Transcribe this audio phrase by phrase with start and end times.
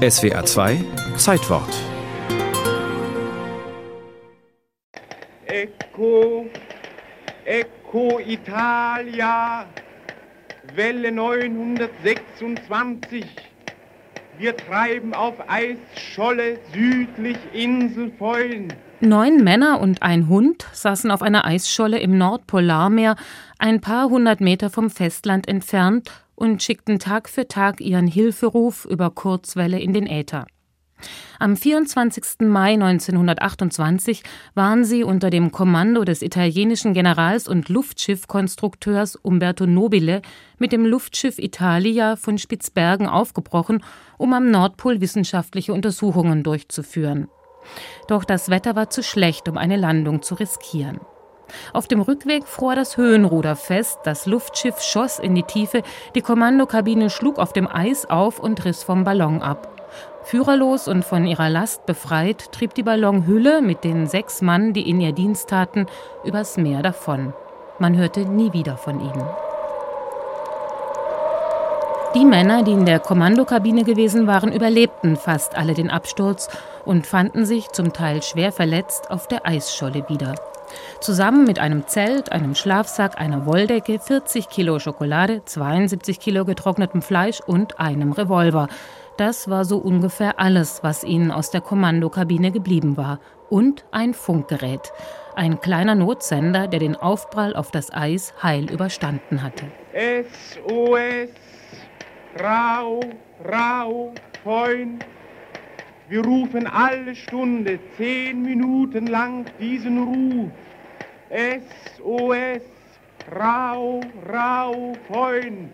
[0.00, 0.82] SWA 2
[1.18, 1.68] Zeitwort.
[5.44, 6.46] Ecco,
[7.44, 9.66] Ecco Italia,
[10.74, 13.26] Welle 926.
[14.38, 18.72] Wir treiben auf Eisscholle südlich Insel Feuen.
[19.00, 23.16] Neun Männer und ein Hund saßen auf einer Eisscholle im Nordpolarmeer,
[23.58, 26.10] ein paar hundert Meter vom Festland entfernt
[26.40, 30.46] und schickten Tag für Tag ihren Hilferuf über Kurzwelle in den Äther.
[31.38, 32.40] Am 24.
[32.40, 34.22] Mai 1928
[34.54, 40.22] waren sie unter dem Kommando des italienischen Generals und Luftschiffkonstrukteurs Umberto Nobile
[40.58, 43.82] mit dem Luftschiff Italia von Spitzbergen aufgebrochen,
[44.18, 47.28] um am Nordpol wissenschaftliche Untersuchungen durchzuführen.
[48.08, 51.00] Doch das Wetter war zu schlecht, um eine Landung zu riskieren.
[51.72, 55.82] Auf dem Rückweg fror das Höhenruder fest, das Luftschiff schoss in die Tiefe,
[56.14, 59.80] die Kommandokabine schlug auf dem Eis auf und riss vom Ballon ab.
[60.24, 65.00] Führerlos und von ihrer Last befreit, trieb die Ballonhülle mit den sechs Mann, die in
[65.00, 65.86] ihr Dienst taten,
[66.24, 67.32] übers Meer davon.
[67.78, 69.26] Man hörte nie wieder von ihnen.
[72.14, 76.48] Die Männer, die in der Kommandokabine gewesen waren, überlebten fast alle den Absturz
[76.84, 80.34] und fanden sich, zum Teil schwer verletzt, auf der Eisscholle wieder.
[81.00, 87.40] Zusammen mit einem Zelt, einem Schlafsack, einer Wolldecke, 40 Kilo Schokolade, 72 Kilo getrocknetem Fleisch
[87.40, 88.68] und einem Revolver.
[89.16, 93.20] Das war so ungefähr alles, was ihnen aus der Kommandokabine geblieben war.
[93.50, 94.92] Und ein Funkgerät.
[95.34, 99.66] Ein kleiner Notsender, der den Aufprall auf das Eis heil überstanden hatte.
[99.92, 101.30] SOS,
[102.42, 103.00] Rau,
[103.44, 105.04] Rau, Freund.
[106.10, 110.50] Wir rufen alle Stunde zehn Minuten lang diesen Ruf.
[111.30, 112.62] SOS,
[113.32, 115.70] Rau, Rau, Freund.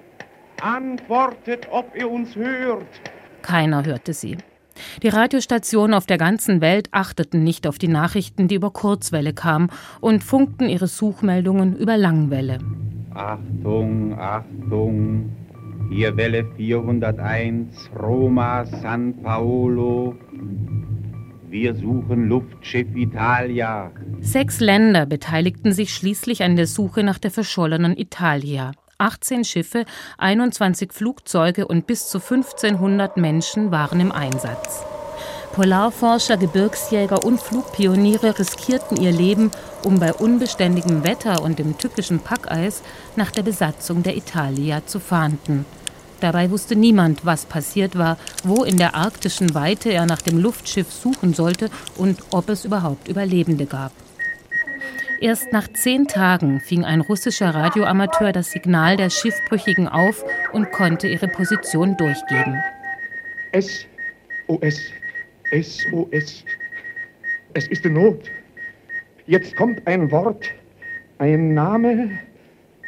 [0.61, 2.85] Antwortet, ob ihr uns hört.
[3.41, 4.37] Keiner hörte sie.
[5.03, 9.71] Die Radiostationen auf der ganzen Welt achteten nicht auf die Nachrichten, die über Kurzwelle kamen,
[10.03, 12.59] und funkten ihre Suchmeldungen über Langwelle.
[13.15, 15.31] Achtung, Achtung,
[15.91, 20.17] hier Welle 401, Roma, San Paolo.
[21.49, 23.93] Wir suchen Luftschiff Italia.
[24.21, 28.73] Sechs Länder beteiligten sich schließlich an der Suche nach der verschollenen Italia.
[28.99, 29.85] 18 Schiffe,
[30.19, 34.85] 21 Flugzeuge und bis zu 1500 Menschen waren im Einsatz.
[35.57, 39.51] Polarforscher, Gebirgsjäger und Flugpioniere riskierten ihr Leben,
[39.85, 42.83] um bei unbeständigem Wetter und dem tückischen Packeis
[43.17, 45.65] nach der Besatzung der Italia zu fahnden.
[46.21, 50.93] Dabei wusste niemand, was passiert war, wo in der arktischen Weite er nach dem Luftschiff
[50.93, 53.93] suchen sollte und ob es überhaupt Überlebende gab.
[55.23, 60.23] Erst nach zehn Tagen fing ein russischer Radioamateur das Signal der Schiffbrüchigen auf
[60.53, 62.63] und konnte ihre Position durchgeben.
[63.59, 64.93] SOS,
[65.51, 66.45] SOS.
[67.55, 68.31] Es ist Not.
[69.27, 70.47] Jetzt kommt ein Wort,
[71.19, 72.11] ein Name,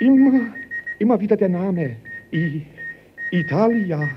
[0.00, 0.54] immer,
[0.98, 1.96] immer wieder der Name.
[2.32, 2.66] I
[3.30, 4.08] Italia.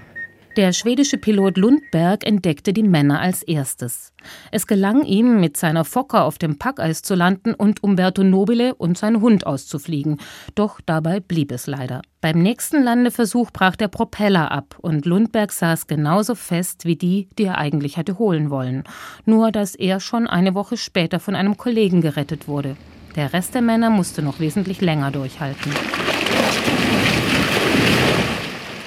[0.57, 4.11] Der schwedische Pilot Lundberg entdeckte die Männer als erstes.
[4.51, 8.97] Es gelang ihm, mit seiner Fokker auf dem Packeis zu landen und Umberto Nobile und
[8.97, 10.17] sein Hund auszufliegen.
[10.53, 12.01] Doch dabei blieb es leider.
[12.19, 17.45] Beim nächsten Landeversuch brach der Propeller ab und Lundberg saß genauso fest wie die, die
[17.45, 18.83] er eigentlich hatte holen wollen.
[19.25, 22.75] Nur, dass er schon eine Woche später von einem Kollegen gerettet wurde.
[23.15, 25.71] Der Rest der Männer musste noch wesentlich länger durchhalten.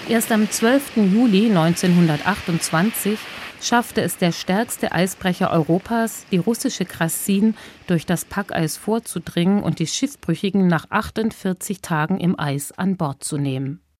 [0.07, 0.97] Erst am 12.
[0.97, 3.19] Juli 1928
[3.63, 7.55] schaffte es der stärkste Eisbrecher Europas, die russische Krassin,
[7.87, 13.39] durch das Packeis vorzudringen und die Schiffbrüchigen nach 48 Tagen im Eis an Bord zu
[13.39, 13.84] nehmen.